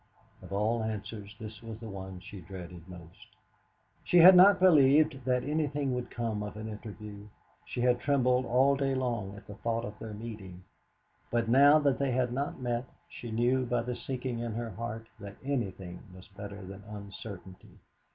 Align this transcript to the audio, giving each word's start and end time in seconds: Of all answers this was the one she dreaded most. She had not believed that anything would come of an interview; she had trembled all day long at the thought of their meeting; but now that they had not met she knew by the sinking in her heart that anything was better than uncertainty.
Of 0.41 0.51
all 0.51 0.81
answers 0.81 1.35
this 1.37 1.61
was 1.61 1.77
the 1.79 1.87
one 1.87 2.21
she 2.21 2.41
dreaded 2.41 2.89
most. 2.89 3.27
She 4.03 4.17
had 4.17 4.35
not 4.35 4.59
believed 4.59 5.25
that 5.25 5.43
anything 5.43 5.93
would 5.93 6.09
come 6.09 6.41
of 6.41 6.57
an 6.57 6.67
interview; 6.67 7.27
she 7.67 7.81
had 7.81 7.99
trembled 7.99 8.47
all 8.47 8.75
day 8.75 8.95
long 8.95 9.35
at 9.35 9.45
the 9.45 9.53
thought 9.53 9.85
of 9.85 9.99
their 9.99 10.15
meeting; 10.15 10.63
but 11.29 11.47
now 11.49 11.77
that 11.77 11.99
they 11.99 12.13
had 12.13 12.33
not 12.33 12.59
met 12.59 12.85
she 13.09 13.29
knew 13.29 13.63
by 13.63 13.83
the 13.83 13.95
sinking 13.95 14.39
in 14.39 14.53
her 14.53 14.71
heart 14.71 15.05
that 15.19 15.37
anything 15.45 15.99
was 16.15 16.27
better 16.29 16.63
than 16.65 16.83
uncertainty. 16.89 17.77